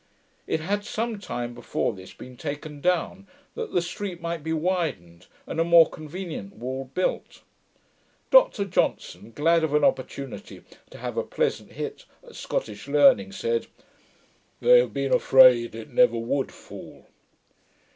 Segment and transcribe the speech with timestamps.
[0.47, 5.27] It had some time before this been taken down, that the street might be widened,
[5.45, 7.43] and a more convenient wall built.
[8.31, 13.67] Dr Johnson, glad of an opportunity to have a pleasant hit at Scottish learning, said,
[14.59, 17.05] 'they have been afraid it never would fall'.